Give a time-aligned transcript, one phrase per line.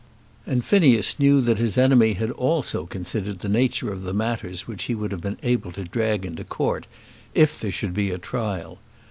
[0.47, 4.65] And Phineas Finn knew that his enemy had also considered the nature of the matters
[4.65, 6.87] which he would have been able to drag into Court
[7.35, 8.79] if there should be a trial.